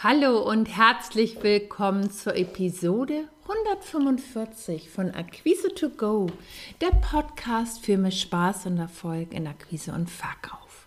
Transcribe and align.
Hallo 0.00 0.48
und 0.48 0.66
herzlich 0.68 1.42
willkommen 1.42 2.12
zur 2.12 2.36
Episode 2.36 3.24
145 3.48 4.90
von 4.90 5.10
Akquise 5.10 5.74
to 5.74 5.88
Go, 5.88 6.28
der 6.80 6.92
Podcast 6.92 7.84
für 7.84 7.98
mehr 7.98 8.12
Spaß 8.12 8.66
und 8.66 8.78
Erfolg 8.78 9.34
in 9.34 9.48
Akquise 9.48 9.90
und 9.90 10.08
Verkauf. 10.08 10.86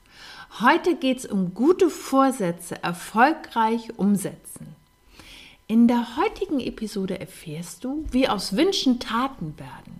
Heute 0.62 0.96
geht 0.96 1.18
es 1.18 1.26
um 1.26 1.54
gute 1.54 1.89
Vorsätze 1.89 2.82
erfolgreich 2.82 3.89
umsetzen. 3.97 4.78
In 5.68 5.90
der 5.90 6.16
heutigen 6.16 6.62
Episode 6.62 7.20
erfährst 7.20 7.84
du, 7.84 8.06
wie 8.12 8.30
aus 8.30 8.56
Wünschen 8.56 9.02
Taten 9.02 9.60
werden, 9.60 10.00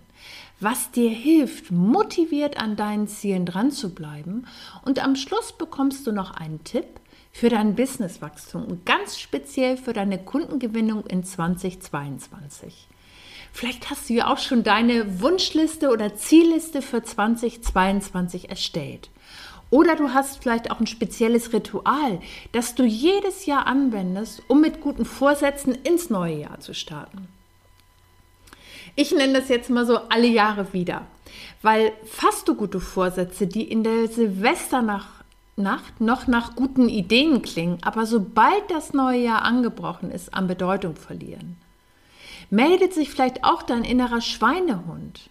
was 0.58 0.90
dir 0.90 1.10
hilft, 1.10 1.70
motiviert 1.70 2.56
an 2.56 2.76
deinen 2.76 3.08
Zielen 3.08 3.44
dran 3.44 3.72
zu 3.72 3.94
bleiben 3.94 4.46
und 4.86 5.04
am 5.04 5.16
Schluss 5.16 5.52
bekommst 5.52 6.06
du 6.06 6.12
noch 6.12 6.30
einen 6.30 6.64
Tipp, 6.64 6.86
für 7.32 7.48
dein 7.48 7.74
Businesswachstum 7.74 8.64
und 8.64 8.86
ganz 8.86 9.18
speziell 9.18 9.76
für 9.76 9.92
deine 9.92 10.18
Kundengewinnung 10.18 11.06
in 11.06 11.24
2022. 11.24 12.86
Vielleicht 13.52 13.90
hast 13.90 14.08
du 14.08 14.14
ja 14.14 14.32
auch 14.32 14.38
schon 14.38 14.62
deine 14.62 15.20
Wunschliste 15.20 15.90
oder 15.90 16.14
Zielliste 16.14 16.82
für 16.82 17.02
2022 17.02 18.48
erstellt. 18.48 19.10
Oder 19.70 19.96
du 19.96 20.10
hast 20.10 20.42
vielleicht 20.42 20.70
auch 20.70 20.80
ein 20.80 20.86
spezielles 20.86 21.52
Ritual, 21.54 22.20
das 22.52 22.74
du 22.74 22.84
jedes 22.84 23.46
Jahr 23.46 23.66
anwendest, 23.66 24.42
um 24.48 24.60
mit 24.60 24.82
guten 24.82 25.06
Vorsätzen 25.06 25.74
ins 25.74 26.10
neue 26.10 26.40
Jahr 26.40 26.60
zu 26.60 26.74
starten. 26.74 27.28
Ich 28.94 29.12
nenne 29.12 29.40
das 29.40 29.48
jetzt 29.48 29.70
mal 29.70 29.86
so 29.86 29.96
alle 30.10 30.26
Jahre 30.26 30.74
wieder, 30.74 31.06
weil 31.62 31.92
fast 32.04 32.46
du 32.48 32.54
gute 32.54 32.80
Vorsätze, 32.80 33.46
die 33.46 33.62
in 33.62 33.82
der 33.82 34.08
Silvesternacht 34.08 35.21
Nacht 35.56 36.00
noch 36.00 36.26
nach 36.26 36.56
guten 36.56 36.88
Ideen 36.88 37.42
klingen, 37.42 37.78
aber 37.82 38.06
sobald 38.06 38.70
das 38.70 38.94
neue 38.94 39.20
Jahr 39.20 39.42
angebrochen 39.42 40.10
ist, 40.10 40.32
an 40.32 40.46
Bedeutung 40.46 40.96
verlieren. 40.96 41.58
Meldet 42.48 42.94
sich 42.94 43.10
vielleicht 43.10 43.44
auch 43.44 43.62
dein 43.62 43.84
innerer 43.84 44.22
Schweinehund. 44.22 45.28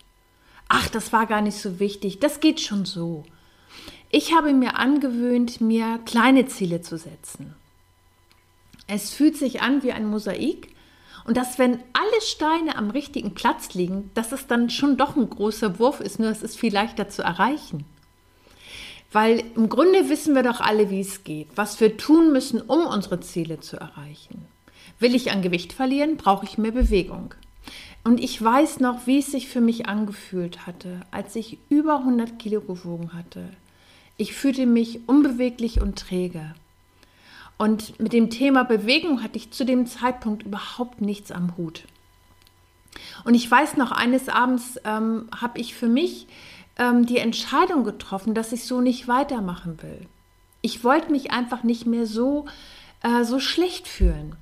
Ach, 0.67 0.87
das 0.89 1.11
war 1.11 1.25
gar 1.25 1.41
nicht 1.41 1.57
so 1.57 1.79
wichtig, 1.79 2.19
das 2.19 2.39
geht 2.39 2.59
schon 2.59 2.85
so. 2.85 3.23
Ich 4.09 4.35
habe 4.35 4.53
mir 4.53 4.77
angewöhnt, 4.77 5.59
mir 5.59 5.99
kleine 6.05 6.45
Ziele 6.45 6.81
zu 6.81 6.97
setzen. 6.97 7.55
Es 8.87 9.11
fühlt 9.11 9.37
sich 9.37 9.61
an 9.61 9.83
wie 9.83 9.91
ein 9.91 10.05
Mosaik 10.05 10.75
und 11.25 11.37
dass, 11.37 11.57
wenn 11.57 11.79
alle 11.93 12.21
Steine 12.21 12.75
am 12.75 12.89
richtigen 12.89 13.33
Platz 13.33 13.73
liegen, 13.73 14.11
dass 14.13 14.31
es 14.31 14.47
dann 14.47 14.69
schon 14.69 14.97
doch 14.97 15.15
ein 15.15 15.29
großer 15.29 15.79
Wurf 15.79 15.99
ist, 15.99 16.19
nur 16.19 16.29
es 16.29 16.43
ist 16.43 16.59
viel 16.59 16.73
leichter 16.73 17.09
zu 17.09 17.21
erreichen. 17.21 17.85
Weil 19.11 19.43
im 19.55 19.67
Grunde 19.67 20.09
wissen 20.09 20.35
wir 20.35 20.43
doch 20.43 20.61
alle, 20.61 20.89
wie 20.89 21.01
es 21.01 21.23
geht, 21.23 21.49
was 21.55 21.79
wir 21.79 21.97
tun 21.97 22.31
müssen, 22.31 22.61
um 22.61 22.85
unsere 22.85 23.19
Ziele 23.19 23.59
zu 23.59 23.77
erreichen. 23.77 24.45
Will 24.99 25.15
ich 25.15 25.31
an 25.31 25.41
Gewicht 25.41 25.73
verlieren, 25.73 26.15
brauche 26.15 26.45
ich 26.45 26.57
mehr 26.57 26.71
Bewegung. 26.71 27.33
Und 28.03 28.19
ich 28.19 28.41
weiß 28.41 28.79
noch, 28.79 29.05
wie 29.05 29.19
es 29.19 29.31
sich 29.31 29.47
für 29.47 29.61
mich 29.61 29.87
angefühlt 29.87 30.65
hatte, 30.65 31.01
als 31.11 31.35
ich 31.35 31.57
über 31.69 31.99
100 31.99 32.39
Kilo 32.39 32.61
gewogen 32.61 33.13
hatte. 33.13 33.49
Ich 34.17 34.33
fühlte 34.33 34.65
mich 34.65 35.01
unbeweglich 35.07 35.81
und 35.81 35.99
träge. 35.99 36.55
Und 37.57 37.99
mit 37.99 38.13
dem 38.13 38.29
Thema 38.29 38.63
Bewegung 38.63 39.21
hatte 39.21 39.37
ich 39.37 39.51
zu 39.51 39.65
dem 39.65 39.85
Zeitpunkt 39.85 40.43
überhaupt 40.43 41.01
nichts 41.01 41.31
am 41.31 41.57
Hut. 41.57 41.83
Und 43.23 43.35
ich 43.35 43.49
weiß 43.49 43.77
noch, 43.77 43.91
eines 43.91 44.29
Abends 44.29 44.79
ähm, 44.83 45.29
habe 45.39 45.59
ich 45.59 45.75
für 45.75 45.87
mich 45.87 46.27
ähm, 46.77 47.05
die 47.05 47.17
Entscheidung 47.17 47.83
getroffen, 47.83 48.33
dass 48.33 48.51
ich 48.51 48.65
so 48.65 48.81
nicht 48.81 49.07
weitermachen 49.07 49.81
will. 49.81 50.07
Ich 50.61 50.83
wollte 50.83 51.11
mich 51.11 51.31
einfach 51.31 51.63
nicht 51.63 51.85
mehr 51.85 52.05
so, 52.05 52.45
äh, 53.03 53.23
so 53.23 53.39
schlecht 53.39 53.87
fühlen. 53.87 54.35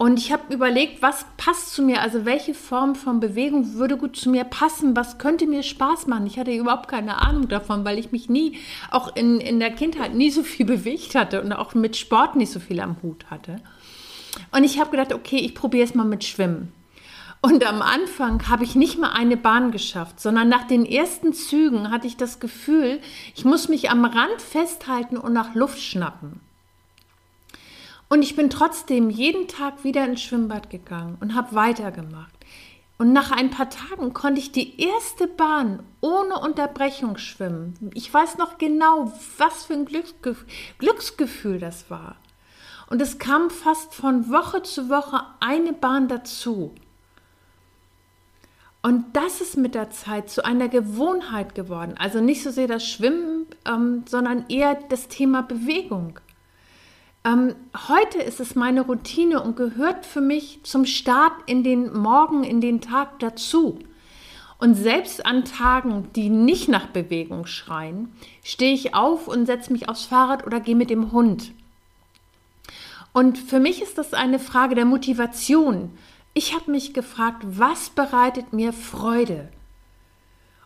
Und 0.00 0.18
ich 0.18 0.32
habe 0.32 0.54
überlegt, 0.54 1.02
was 1.02 1.26
passt 1.36 1.74
zu 1.74 1.82
mir, 1.82 2.00
also 2.00 2.24
welche 2.24 2.54
Form 2.54 2.94
von 2.94 3.20
Bewegung 3.20 3.74
würde 3.74 3.98
gut 3.98 4.16
zu 4.16 4.30
mir 4.30 4.44
passen, 4.44 4.96
was 4.96 5.18
könnte 5.18 5.46
mir 5.46 5.62
Spaß 5.62 6.06
machen. 6.06 6.26
Ich 6.26 6.38
hatte 6.38 6.52
überhaupt 6.52 6.88
keine 6.88 7.20
Ahnung 7.20 7.48
davon, 7.48 7.84
weil 7.84 7.98
ich 7.98 8.10
mich 8.10 8.30
nie, 8.30 8.56
auch 8.90 9.14
in, 9.14 9.40
in 9.40 9.60
der 9.60 9.72
Kindheit, 9.72 10.14
nie 10.14 10.30
so 10.30 10.42
viel 10.42 10.64
bewegt 10.74 11.14
hatte 11.14 11.42
und 11.42 11.52
auch 11.52 11.74
mit 11.74 11.98
Sport 11.98 12.34
nicht 12.34 12.50
so 12.50 12.60
viel 12.60 12.80
am 12.80 12.96
Hut 13.02 13.26
hatte. 13.30 13.60
Und 14.52 14.64
ich 14.64 14.80
habe 14.80 14.90
gedacht, 14.90 15.12
okay, 15.12 15.36
ich 15.36 15.54
probiere 15.54 15.84
es 15.84 15.94
mal 15.94 16.06
mit 16.06 16.24
Schwimmen. 16.24 16.72
Und 17.42 17.64
am 17.64 17.80
Anfang 17.80 18.48
habe 18.48 18.64
ich 18.64 18.74
nicht 18.74 18.98
mal 18.98 19.12
eine 19.12 19.38
Bahn 19.38 19.70
geschafft, 19.70 20.20
sondern 20.20 20.48
nach 20.50 20.66
den 20.66 20.84
ersten 20.84 21.32
Zügen 21.32 21.90
hatte 21.90 22.06
ich 22.06 22.18
das 22.18 22.38
Gefühl, 22.38 23.00
ich 23.34 23.46
muss 23.46 23.68
mich 23.68 23.90
am 23.90 24.04
Rand 24.04 24.42
festhalten 24.42 25.16
und 25.16 25.32
nach 25.32 25.54
Luft 25.54 25.80
schnappen. 25.80 26.40
Und 28.10 28.22
ich 28.22 28.36
bin 28.36 28.50
trotzdem 28.50 29.08
jeden 29.08 29.48
Tag 29.48 29.84
wieder 29.84 30.04
ins 30.04 30.20
Schwimmbad 30.20 30.68
gegangen 30.68 31.16
und 31.20 31.34
habe 31.34 31.54
weitergemacht. 31.54 32.34
Und 32.98 33.14
nach 33.14 33.30
ein 33.30 33.48
paar 33.48 33.70
Tagen 33.70 34.12
konnte 34.12 34.40
ich 34.40 34.52
die 34.52 34.78
erste 34.78 35.26
Bahn 35.26 35.82
ohne 36.02 36.38
Unterbrechung 36.40 37.16
schwimmen. 37.16 37.90
Ich 37.94 38.12
weiß 38.12 38.36
noch 38.36 38.58
genau, 38.58 39.10
was 39.38 39.64
für 39.64 39.72
ein 39.72 39.86
Glücksgefühl, 39.86 41.58
das 41.58 41.88
war. 41.88 42.16
Und 42.90 43.00
es 43.00 43.18
kam 43.18 43.48
fast 43.48 43.94
von 43.94 44.28
Woche 44.28 44.62
zu 44.62 44.90
Woche 44.90 45.22
eine 45.38 45.72
Bahn 45.72 46.08
dazu. 46.08 46.74
Und 48.82 49.04
das 49.12 49.40
ist 49.40 49.56
mit 49.56 49.74
der 49.74 49.90
Zeit 49.90 50.30
zu 50.30 50.44
einer 50.44 50.68
Gewohnheit 50.68 51.54
geworden. 51.54 51.94
Also 51.98 52.20
nicht 52.20 52.42
so 52.42 52.50
sehr 52.50 52.66
das 52.66 52.86
Schwimmen, 52.86 53.46
ähm, 53.66 54.04
sondern 54.08 54.46
eher 54.48 54.74
das 54.88 55.08
Thema 55.08 55.42
Bewegung. 55.42 56.18
Ähm, 57.22 57.54
heute 57.88 58.22
ist 58.22 58.40
es 58.40 58.54
meine 58.54 58.80
Routine 58.80 59.42
und 59.42 59.56
gehört 59.56 60.06
für 60.06 60.22
mich 60.22 60.60
zum 60.62 60.86
Start 60.86 61.34
in 61.44 61.62
den 61.62 61.92
Morgen, 61.92 62.44
in 62.44 62.62
den 62.62 62.80
Tag 62.80 63.18
dazu. 63.18 63.78
Und 64.56 64.74
selbst 64.74 65.26
an 65.26 65.44
Tagen, 65.44 66.08
die 66.16 66.30
nicht 66.30 66.68
nach 66.68 66.86
Bewegung 66.86 67.46
schreien, 67.46 68.12
stehe 68.42 68.72
ich 68.72 68.94
auf 68.94 69.28
und 69.28 69.44
setze 69.44 69.72
mich 69.72 69.90
aufs 69.90 70.06
Fahrrad 70.06 70.46
oder 70.46 70.60
gehe 70.60 70.76
mit 70.76 70.88
dem 70.88 71.12
Hund. 71.12 71.52
Und 73.12 73.36
für 73.38 73.60
mich 73.60 73.82
ist 73.82 73.98
das 73.98 74.14
eine 74.14 74.38
Frage 74.38 74.74
der 74.74 74.84
Motivation. 74.84 75.90
Ich 76.32 76.54
habe 76.54 76.70
mich 76.70 76.94
gefragt, 76.94 77.42
was 77.44 77.90
bereitet 77.90 78.52
mir 78.52 78.72
Freude? 78.72 79.48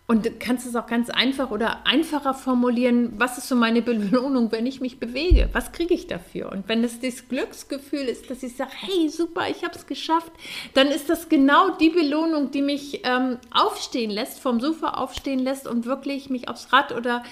Und 0.07 0.27
du 0.27 0.31
kannst 0.33 0.67
es 0.67 0.77
auch 0.77 0.87
ganz 0.87 1.09
einfach 1.09 1.51
oder 1.51 1.87
einfacher 1.87 2.35
formulieren, 2.35 3.15
was 3.17 3.39
ist 3.39 3.49
so 3.49 3.57
meine 3.57 3.81
Belohnung, 3.81 4.53
wenn 4.53 4.67
ich 4.67 4.83
mich 4.83 5.01
bewege? 5.01 5.49
Was 5.55 5.73
kriege 5.73 5.95
ich 5.95 6.07
dafür? 6.07 6.53
Und 6.53 6.69
wenn 6.69 6.85
es 6.85 7.01
das 7.01 7.27
Glücksgefühl 7.27 8.03
ist, 8.03 8.29
dass 8.29 8.43
ich 8.43 8.55
sage, 8.55 8.73
hey, 8.75 9.09
super, 9.09 9.49
ich 9.49 9.65
habe 9.65 9.75
es 9.75 9.87
geschafft, 9.87 10.31
dann 10.75 10.89
ist 10.89 11.09
das 11.09 11.31
genau 11.31 11.71
die 11.77 11.89
Belohnung, 11.89 12.51
die 12.51 12.61
mich 12.61 13.01
ähm, 13.05 13.39
aufstehen 13.51 14.11
lässt, 14.11 14.41
vom 14.41 14.61
Sofa 14.61 14.91
aufstehen 14.91 15.39
lässt 15.39 15.67
und 15.67 15.87
wirklich 15.87 16.29
mich 16.29 16.51
aufs 16.51 16.71
Rad 16.71 16.93
oder 16.93 17.23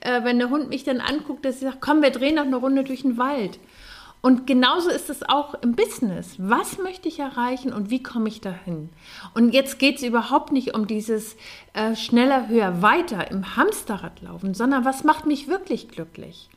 äh, 0.00 0.24
wenn 0.24 0.38
der 0.38 0.48
Hund 0.48 0.70
mich 0.70 0.84
dann 0.84 1.02
anguckt, 1.02 1.44
dass 1.44 1.56
ich 1.56 1.62
sage, 1.62 1.78
komm, 1.82 2.00
wir 2.00 2.10
drehen 2.10 2.36
noch 2.36 2.44
eine 2.44 2.56
Runde 2.56 2.84
durch 2.84 3.02
den 3.02 3.18
Wald. 3.18 3.58
Und 4.22 4.46
genauso 4.46 4.88
ist 4.88 5.10
es 5.10 5.28
auch 5.28 5.54
im 5.62 5.74
Business. 5.74 6.36
Was 6.38 6.78
möchte 6.78 7.08
ich 7.08 7.18
erreichen 7.18 7.72
und 7.72 7.90
wie 7.90 8.04
komme 8.04 8.28
ich 8.28 8.40
dahin? 8.40 8.88
Und 9.34 9.50
jetzt 9.52 9.80
geht 9.80 9.96
es 9.96 10.04
überhaupt 10.04 10.52
nicht 10.52 10.74
um 10.74 10.86
dieses 10.86 11.36
äh, 11.72 11.96
schneller, 11.96 12.46
höher, 12.46 12.82
weiter 12.82 13.32
im 13.32 13.56
Hamsterrad 13.56 14.22
laufen, 14.22 14.54
sondern 14.54 14.84
was 14.84 15.02
macht 15.02 15.26
mich 15.26 15.48
wirklich 15.48 15.88
glücklich? 15.88 16.48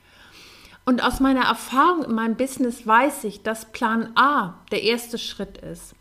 Und 0.85 1.03
aus 1.03 1.19
meiner 1.19 1.45
Erfahrung 1.45 2.03
in 2.03 2.13
meinem 2.13 2.35
Business 2.35 2.85
weiß 2.85 3.23
ich, 3.23 3.41
dass 3.41 3.71
Plan 3.71 4.11
A 4.15 4.53
der 4.71 4.83
erste 4.83 5.17
Schritt 5.17 5.57
ist. 5.57 5.95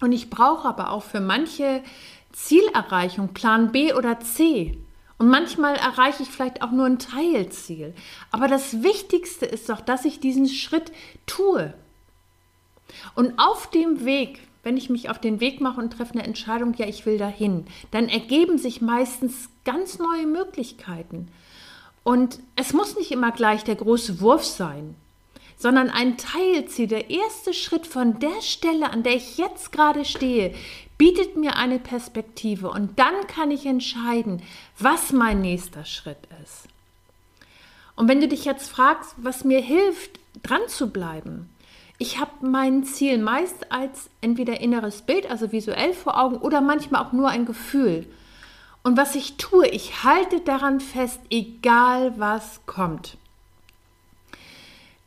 Und 0.00 0.10
ich 0.10 0.30
brauche 0.30 0.66
aber 0.66 0.90
auch 0.90 1.04
für 1.04 1.20
manche 1.20 1.84
Zielerreichung 2.32 3.34
Plan 3.34 3.70
B 3.70 3.94
oder 3.94 4.18
C. 4.18 4.76
Und 5.18 5.28
manchmal 5.28 5.76
erreiche 5.76 6.22
ich 6.22 6.28
vielleicht 6.28 6.62
auch 6.62 6.72
nur 6.72 6.86
ein 6.86 6.98
Teilziel. 6.98 7.94
Aber 8.30 8.48
das 8.48 8.82
Wichtigste 8.82 9.46
ist 9.46 9.68
doch, 9.68 9.80
dass 9.80 10.04
ich 10.04 10.20
diesen 10.20 10.48
Schritt 10.48 10.92
tue. 11.26 11.72
Und 13.14 13.38
auf 13.38 13.70
dem 13.70 14.04
Weg, 14.04 14.40
wenn 14.62 14.76
ich 14.76 14.90
mich 14.90 15.08
auf 15.08 15.18
den 15.18 15.40
Weg 15.40 15.60
mache 15.60 15.80
und 15.80 15.92
treffe 15.92 16.14
eine 16.14 16.24
Entscheidung, 16.24 16.74
ja, 16.74 16.86
ich 16.86 17.06
will 17.06 17.18
dahin, 17.18 17.66
dann 17.90 18.08
ergeben 18.08 18.58
sich 18.58 18.80
meistens 18.80 19.48
ganz 19.64 19.98
neue 19.98 20.26
Möglichkeiten. 20.26 21.28
Und 22.04 22.38
es 22.54 22.72
muss 22.72 22.96
nicht 22.96 23.10
immer 23.10 23.32
gleich 23.32 23.64
der 23.64 23.74
große 23.74 24.20
Wurf 24.20 24.44
sein, 24.44 24.94
sondern 25.56 25.88
ein 25.88 26.18
Teilziel, 26.18 26.86
der 26.86 27.10
erste 27.10 27.54
Schritt 27.54 27.86
von 27.86 28.18
der 28.18 28.42
Stelle, 28.42 28.90
an 28.90 29.02
der 29.02 29.16
ich 29.16 29.38
jetzt 29.38 29.72
gerade 29.72 30.04
stehe, 30.04 30.54
bietet 30.98 31.36
mir 31.36 31.56
eine 31.56 31.78
Perspektive 31.78 32.70
und 32.70 32.98
dann 32.98 33.26
kann 33.26 33.50
ich 33.50 33.66
entscheiden, 33.66 34.42
was 34.78 35.12
mein 35.12 35.40
nächster 35.40 35.84
Schritt 35.84 36.28
ist. 36.42 36.68
Und 37.94 38.08
wenn 38.08 38.20
du 38.20 38.28
dich 38.28 38.44
jetzt 38.44 38.68
fragst, 38.68 39.14
was 39.16 39.44
mir 39.44 39.60
hilft, 39.60 40.20
dran 40.42 40.62
zu 40.68 40.90
bleiben, 40.90 41.48
ich 41.98 42.20
habe 42.20 42.46
mein 42.46 42.84
Ziel 42.84 43.16
meist 43.18 43.72
als 43.72 44.10
entweder 44.20 44.60
inneres 44.60 45.02
Bild, 45.02 45.30
also 45.30 45.50
visuell 45.52 45.94
vor 45.94 46.20
Augen, 46.20 46.36
oder 46.36 46.60
manchmal 46.60 47.02
auch 47.02 47.12
nur 47.12 47.30
ein 47.30 47.46
Gefühl. 47.46 48.06
Und 48.82 48.98
was 48.98 49.14
ich 49.14 49.38
tue, 49.38 49.66
ich 49.68 50.04
halte 50.04 50.40
daran 50.40 50.80
fest, 50.80 51.20
egal 51.30 52.18
was 52.18 52.60
kommt. 52.66 53.16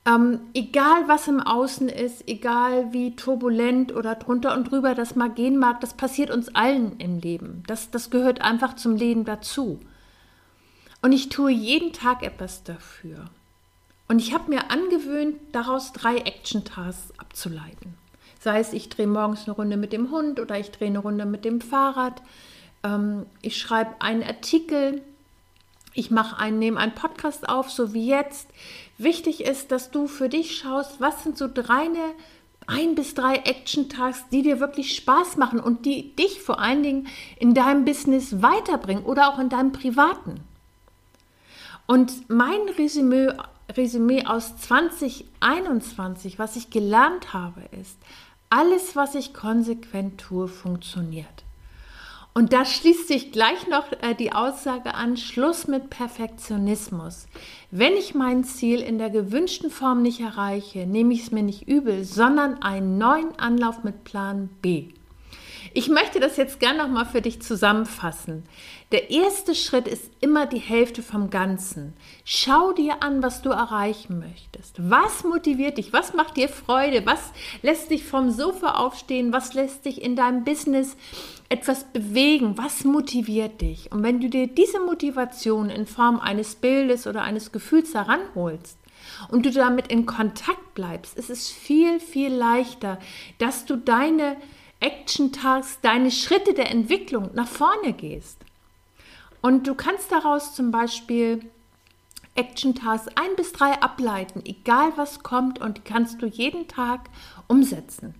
Ähm, 0.05 0.39
egal 0.53 1.07
was 1.07 1.27
im 1.27 1.39
Außen 1.39 1.89
ist, 1.89 2.27
egal 2.27 2.93
wie 2.93 3.15
turbulent 3.15 3.93
oder 3.93 4.15
drunter 4.15 4.53
und 4.55 4.71
drüber 4.71 4.95
das 4.95 5.15
mal 5.15 5.29
gehen 5.29 5.57
mag, 5.57 5.81
das 5.81 5.93
passiert 5.93 6.31
uns 6.31 6.55
allen 6.55 6.97
im 6.99 7.19
Leben. 7.19 7.63
Das, 7.67 7.91
das 7.91 8.09
gehört 8.09 8.41
einfach 8.41 8.75
zum 8.75 8.95
Leben 8.95 9.25
dazu. 9.25 9.79
Und 11.01 11.11
ich 11.11 11.29
tue 11.29 11.51
jeden 11.51 11.93
Tag 11.93 12.23
etwas 12.23 12.63
dafür. 12.63 13.25
Und 14.07 14.19
ich 14.19 14.33
habe 14.33 14.49
mir 14.49 14.71
angewöhnt, 14.71 15.35
daraus 15.51 15.93
drei 15.93 16.17
Action-Tasks 16.17 17.13
abzuleiten. 17.17 17.93
Sei 18.39 18.59
es, 18.59 18.73
ich 18.73 18.89
drehe 18.89 19.07
morgens 19.07 19.45
eine 19.45 19.55
Runde 19.55 19.77
mit 19.77 19.93
dem 19.93 20.11
Hund 20.11 20.39
oder 20.39 20.57
ich 20.57 20.71
drehe 20.71 20.87
eine 20.87 20.99
Runde 20.99 21.25
mit 21.25 21.45
dem 21.45 21.61
Fahrrad. 21.61 22.21
Ähm, 22.83 23.25
ich 23.41 23.57
schreibe 23.57 24.01
einen 24.01 24.23
Artikel. 24.23 25.01
Ich 25.93 26.09
mache 26.09 26.37
einen, 26.37 26.57
nehme 26.57 26.79
einen 26.79 26.95
Podcast 26.95 27.47
auf, 27.47 27.69
so 27.69 27.93
wie 27.93 28.07
jetzt. 28.07 28.49
Wichtig 28.99 29.45
ist, 29.45 29.71
dass 29.71 29.91
du 29.91 30.07
für 30.07 30.27
dich 30.27 30.57
schaust, 30.57 30.99
was 30.99 31.23
sind 31.23 31.37
so 31.37 31.47
reine 31.55 32.13
ein 32.67 32.95
bis 32.95 33.15
drei 33.15 33.35
Action-Tags, 33.35 34.25
die 34.31 34.43
dir 34.43 34.59
wirklich 34.59 34.95
Spaß 34.95 35.37
machen 35.37 35.59
und 35.59 35.85
die 35.85 36.15
dich 36.15 36.41
vor 36.41 36.59
allen 36.59 36.83
Dingen 36.83 37.07
in 37.39 37.53
deinem 37.53 37.85
Business 37.85 38.41
weiterbringen 38.41 39.05
oder 39.05 39.33
auch 39.33 39.39
in 39.39 39.49
deinem 39.49 39.71
privaten. 39.71 40.41
Und 41.87 42.29
mein 42.29 42.59
Resümee, 42.77 43.33
Resümee 43.75 44.25
aus 44.25 44.57
2021, 44.57 46.37
was 46.37 46.57
ich 46.57 46.69
gelernt 46.69 47.33
habe, 47.33 47.61
ist, 47.71 47.97
alles, 48.49 48.95
was 48.95 49.15
ich 49.15 49.33
konsequent 49.33 50.19
tue, 50.19 50.47
funktioniert. 50.47 51.45
Und 52.33 52.53
da 52.53 52.63
schließt 52.63 53.07
sich 53.07 53.31
gleich 53.31 53.67
noch 53.67 53.91
äh, 54.01 54.13
die 54.13 54.31
Aussage 54.31 54.93
an, 54.93 55.17
Schluss 55.17 55.67
mit 55.67 55.89
Perfektionismus. 55.89 57.27
Wenn 57.71 57.93
ich 57.93 58.15
mein 58.15 58.43
Ziel 58.43 58.81
in 58.81 58.97
der 58.97 59.09
gewünschten 59.09 59.69
Form 59.69 60.01
nicht 60.01 60.21
erreiche, 60.21 60.85
nehme 60.85 61.13
ich 61.13 61.23
es 61.23 61.31
mir 61.31 61.43
nicht 61.43 61.67
übel, 61.67 62.03
sondern 62.03 62.61
einen 62.61 62.97
neuen 62.97 63.37
Anlauf 63.37 63.83
mit 63.83 64.03
Plan 64.03 64.49
B. 64.61 64.89
Ich 65.73 65.87
möchte 65.87 66.19
das 66.19 66.37
jetzt 66.37 66.59
gerne 66.59 66.79
nochmal 66.79 67.05
für 67.05 67.21
dich 67.21 67.41
zusammenfassen. 67.41 68.43
Der 68.91 69.11
erste 69.11 69.53
Schritt 69.53 69.87
ist 69.87 70.09
immer 70.19 70.47
die 70.47 70.59
Hälfte 70.59 71.03
vom 71.03 71.29
Ganzen. 71.29 71.93
Schau 72.25 72.71
dir 72.71 73.03
an, 73.03 73.21
was 73.21 73.41
du 73.41 73.49
erreichen 73.49 74.19
möchtest. 74.19 74.77
Was 74.79 75.23
motiviert 75.23 75.77
dich? 75.77 75.93
Was 75.93 76.13
macht 76.13 76.37
dir 76.37 76.49
Freude? 76.49 77.05
Was 77.05 77.31
lässt 77.61 77.91
dich 77.91 78.03
vom 78.03 78.31
Sofa 78.31 78.75
aufstehen? 78.75 79.31
Was 79.31 79.53
lässt 79.53 79.85
dich 79.85 80.01
in 80.01 80.15
deinem 80.15 80.43
Business 80.43 80.97
etwas 81.49 81.83
bewegen? 81.83 82.57
Was 82.57 82.83
motiviert 82.83 83.61
dich? 83.61 83.91
Und 83.91 84.01
wenn 84.01 84.19
du 84.19 84.29
dir 84.29 84.47
diese 84.47 84.79
Motivation 84.79 85.69
in 85.69 85.85
Form 85.85 86.19
eines 86.19 86.55
Bildes 86.55 87.05
oder 87.05 87.21
eines 87.21 87.51
Gefühls 87.51 87.93
heranholst, 87.93 88.79
und 89.29 89.45
du 89.45 89.51
damit 89.51 89.87
in 89.87 90.05
Kontakt 90.05 90.73
bleibst, 90.73 91.17
ist 91.17 91.29
es 91.29 91.49
viel, 91.49 91.99
viel 91.99 92.33
leichter, 92.33 92.99
dass 93.37 93.65
du 93.65 93.75
deine 93.75 94.37
Action-Tags, 94.79 95.79
deine 95.81 96.11
Schritte 96.11 96.53
der 96.53 96.71
Entwicklung 96.71 97.29
nach 97.33 97.47
vorne 97.47 97.93
gehst. 97.93 98.39
Und 99.41 99.67
du 99.67 99.75
kannst 99.75 100.11
daraus 100.11 100.55
zum 100.55 100.71
Beispiel 100.71 101.41
Action-Tasks 102.35 103.09
ein 103.15 103.35
bis 103.35 103.51
drei 103.51 103.73
ableiten, 103.81 104.41
egal 104.45 104.93
was 104.95 105.23
kommt, 105.23 105.59
und 105.59 105.85
kannst 105.85 106.21
du 106.21 106.25
jeden 106.25 106.67
Tag 106.67 107.09
umsetzen. 107.47 108.15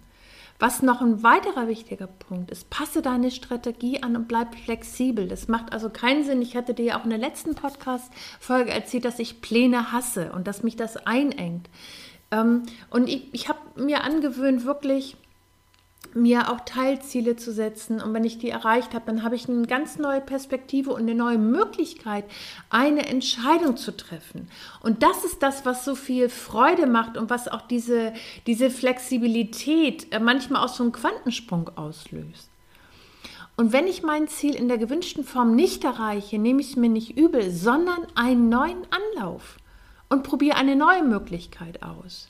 Was 0.61 0.81
noch 0.81 1.00
ein 1.00 1.23
weiterer 1.23 1.69
wichtiger 1.69 2.07
Punkt 2.07 2.51
ist, 2.51 2.69
passe 2.69 3.01
deine 3.01 3.31
Strategie 3.31 4.03
an 4.03 4.17
und 4.17 4.27
bleib 4.27 4.56
flexibel. 4.56 5.29
Das 5.29 5.47
macht 5.47 5.71
also 5.71 5.89
keinen 5.89 6.25
Sinn. 6.25 6.41
Ich 6.41 6.57
hatte 6.57 6.73
dir 6.73 6.85
ja 6.85 7.00
auch 7.00 7.06
in 7.06 7.11
der 7.11 7.19
letzten 7.19 7.56
Podcast-Folge 7.56 8.69
erzählt, 8.69 9.06
dass 9.06 9.19
ich 9.19 9.39
Pläne 9.39 9.94
hasse 9.94 10.33
und 10.33 10.47
dass 10.47 10.61
mich 10.61 10.75
das 10.75 10.97
einengt. 10.97 11.69
Ähm, 12.31 12.63
und 12.89 13.07
ich, 13.07 13.33
ich 13.33 13.47
habe 13.47 13.59
mir 13.81 14.03
angewöhnt, 14.03 14.65
wirklich 14.65 15.15
mir 16.13 16.51
auch 16.51 16.61
Teilziele 16.61 17.35
zu 17.35 17.51
setzen. 17.53 18.01
Und 18.01 18.13
wenn 18.13 18.23
ich 18.23 18.38
die 18.38 18.50
erreicht 18.50 18.94
habe, 18.94 19.06
dann 19.06 19.23
habe 19.23 19.35
ich 19.35 19.47
eine 19.47 19.65
ganz 19.67 19.97
neue 19.97 20.21
Perspektive 20.21 20.91
und 20.91 21.01
eine 21.01 21.15
neue 21.15 21.38
Möglichkeit, 21.38 22.25
eine 22.69 23.07
Entscheidung 23.07 23.77
zu 23.77 23.95
treffen. 23.95 24.50
Und 24.81 25.03
das 25.03 25.25
ist 25.25 25.44
das, 25.44 25.65
was 25.65 25.85
so 25.85 25.95
viel 25.95 26.29
Freude 26.29 26.88
macht 26.88 27.17
und 27.17 27.29
was 27.29 27.47
auch 27.47 27.61
diese, 27.61 28.13
diese 28.47 28.69
Flexibilität 28.69 30.07
äh, 30.11 30.19
manchmal 30.19 30.63
auch 30.63 30.73
so 30.73 30.83
einen 30.83 30.91
Quantensprung 30.91 31.69
auslöst. 31.75 32.50
Und 33.56 33.73
wenn 33.73 33.88
ich 33.88 34.03
mein 34.03 34.29
Ziel 34.29 34.56
in 34.56 34.69
der 34.69 34.77
gewünschten 34.77 35.25
Form 35.25 35.53
nicht 35.53 35.83
erreiche, 35.83 36.39
nehme 36.39 36.61
ich 36.61 36.69
es 36.69 36.75
mir 36.77 36.88
nicht 36.88 37.17
übel, 37.17 37.51
sondern 37.51 38.07
einen 38.15 38.47
neuen 38.47 38.88
Anlauf 38.89 39.57
und 40.07 40.23
probiere 40.23 40.56
eine 40.56 40.77
neue 40.77 41.03
Möglichkeit 41.03 41.83
aus. 41.83 42.29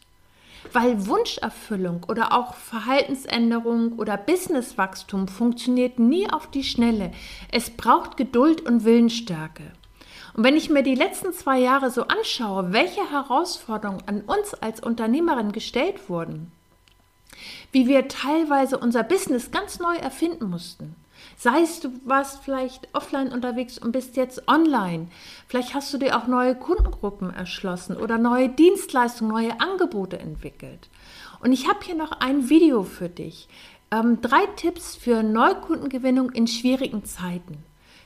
Weil 0.74 1.08
Wunscherfüllung 1.08 2.04
oder 2.08 2.34
auch 2.34 2.54
Verhaltensänderung 2.54 3.94
oder 3.94 4.18
Businesswachstum 4.18 5.28
funktioniert 5.28 6.00
nie 6.00 6.30
auf 6.30 6.48
die 6.48 6.64
Schnelle. 6.64 7.12
Es 7.52 7.70
braucht 7.70 8.18
Geduld 8.18 8.62
und 8.62 8.84
Willensstärke. 8.84 9.64
Und 10.34 10.44
wenn 10.44 10.56
ich 10.56 10.70
mir 10.70 10.84
die 10.84 10.96
letzten 10.96 11.34
zwei 11.34 11.60
Jahre 11.60 11.90
so 11.90 12.04
anschaue, 12.04 12.72
welche 12.72 13.10
Herausforderungen 13.12 14.04
an 14.06 14.22
uns 14.22 14.54
als 14.54 14.80
Unternehmerin 14.80 15.52
gestellt 15.52 16.10
wurden, 16.10 16.52
wie 17.72 17.88
wir 17.88 18.08
teilweise 18.08 18.78
unser 18.78 19.04
Business 19.04 19.52
ganz 19.52 19.80
neu 19.80 19.96
erfinden 19.96 20.50
mussten, 20.50 20.96
Sei 21.42 21.62
es, 21.62 21.80
du 21.80 21.90
warst 22.04 22.44
vielleicht 22.44 22.90
offline 22.94 23.32
unterwegs 23.32 23.78
und 23.78 23.94
bist 23.94 24.18
jetzt 24.18 24.50
online. 24.50 25.08
Vielleicht 25.48 25.74
hast 25.74 25.94
du 25.94 25.98
dir 25.98 26.18
auch 26.18 26.28
neue 26.28 26.54
Kundengruppen 26.54 27.34
erschlossen 27.34 27.96
oder 27.96 28.18
neue 28.18 28.50
Dienstleistungen, 28.50 29.32
neue 29.32 29.62
Angebote 29.62 30.20
entwickelt. 30.20 30.90
Und 31.40 31.54
ich 31.54 31.70
habe 31.70 31.80
hier 31.82 31.96
noch 31.96 32.12
ein 32.12 32.50
Video 32.50 32.84
für 32.84 33.08
dich. 33.08 33.48
Ähm, 33.90 34.20
drei 34.20 34.48
Tipps 34.58 34.98
für 34.98 35.24
Neukundengewinnung 35.24 36.30
in 36.32 36.46
schwierigen 36.46 37.06
Zeiten. 37.06 37.64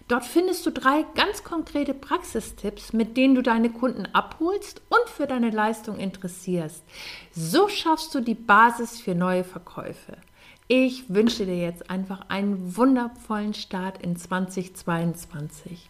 Dort 0.07 0.25
findest 0.25 0.63
du 0.67 0.69
drei 0.69 1.03
ganz 1.15 1.43
konkrete 1.43 1.95
Praxistipps, 1.95 2.93
mit 2.93 3.17
denen 3.17 3.33
du 3.33 3.41
deine 3.41 3.71
Kunden 3.71 4.05
abholst 4.13 4.83
und 4.89 5.09
für 5.09 5.25
deine 5.25 5.49
Leistung 5.49 5.97
interessierst. 5.97 6.83
So 7.31 7.67
schaffst 7.67 8.13
du 8.13 8.19
die 8.19 8.35
Basis 8.35 9.01
für 9.01 9.15
neue 9.15 9.43
Verkäufe. 9.43 10.17
Ich 10.75 11.07
wünsche 11.07 11.45
dir 11.45 11.55
jetzt 11.55 11.91
einfach 11.91 12.29
einen 12.29 12.75
wundervollen 12.75 13.53
Start 13.53 14.01
in 14.01 14.17
2022. 14.17 15.87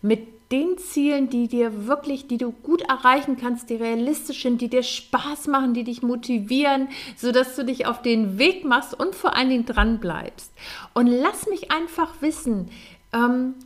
Mit 0.00 0.50
den 0.50 0.78
Zielen, 0.78 1.28
die 1.28 1.46
dir 1.46 1.86
wirklich, 1.86 2.26
die 2.26 2.38
du 2.38 2.52
gut 2.52 2.80
erreichen 2.88 3.36
kannst, 3.36 3.68
die 3.68 3.74
realistisch 3.74 4.44
sind, 4.44 4.62
die 4.62 4.70
dir 4.70 4.82
Spaß 4.82 5.46
machen, 5.48 5.74
die 5.74 5.84
dich 5.84 6.00
motivieren, 6.00 6.88
sodass 7.16 7.54
du 7.54 7.66
dich 7.66 7.84
auf 7.84 8.00
den 8.00 8.38
Weg 8.38 8.64
machst 8.64 8.98
und 8.98 9.14
vor 9.14 9.36
allen 9.36 9.50
Dingen 9.50 9.66
dran 9.66 10.00
bleibst. 10.00 10.54
Und 10.94 11.06
lass 11.08 11.46
mich 11.46 11.70
einfach 11.70 12.22
wissen, 12.22 12.70
ähm, 13.12 13.56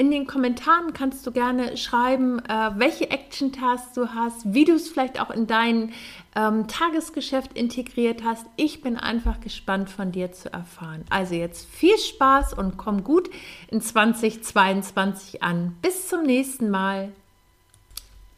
in 0.00 0.10
den 0.10 0.26
Kommentaren 0.26 0.94
kannst 0.94 1.26
du 1.26 1.30
gerne 1.30 1.76
schreiben, 1.76 2.38
äh, 2.38 2.70
welche 2.76 3.10
Action-Tasks 3.10 3.92
du 3.92 4.14
hast, 4.14 4.54
wie 4.54 4.64
du 4.64 4.72
es 4.72 4.88
vielleicht 4.88 5.20
auch 5.20 5.28
in 5.28 5.46
dein 5.46 5.92
ähm, 6.34 6.68
Tagesgeschäft 6.68 7.52
integriert 7.52 8.24
hast. 8.24 8.46
Ich 8.56 8.80
bin 8.80 8.96
einfach 8.96 9.40
gespannt 9.40 9.90
von 9.90 10.10
dir 10.10 10.32
zu 10.32 10.50
erfahren. 10.50 11.04
Also 11.10 11.34
jetzt 11.34 11.68
viel 11.68 11.98
Spaß 11.98 12.54
und 12.54 12.78
komm 12.78 13.04
gut 13.04 13.28
in 13.70 13.82
2022 13.82 15.42
an. 15.42 15.76
Bis 15.82 16.08
zum 16.08 16.22
nächsten 16.22 16.70
Mal. 16.70 17.12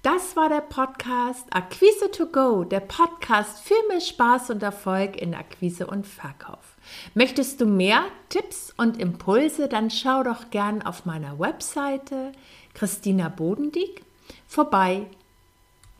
Das 0.03 0.35
war 0.35 0.49
der 0.49 0.63
Podcast 0.63 1.47
Akquise 1.51 2.11
to 2.11 2.27
Go, 2.27 2.65
der 2.65 2.81
Podcast 2.81 3.61
für 3.61 3.77
mehr 3.87 4.01
Spaß 4.01 4.51
und 4.51 4.61
Erfolg 4.61 5.17
in 5.17 5.33
Akquise 5.33 5.87
und 5.87 6.09
Verkauf. 6.09 6.77
Möchtest 7.15 7.61
du 7.61 7.67
mehr 7.67 8.07
Tipps 8.29 8.75
und 8.77 8.99
Impulse, 8.99 9.69
dann 9.69 9.91
schau 9.91 10.25
doch 10.25 10.51
gern 10.51 10.83
auf 10.83 11.05
meiner 11.05 11.39
Webseite 11.39 12.33
Christina 12.75 13.29
Bodendieck 13.29 14.03
vorbei 14.49 15.07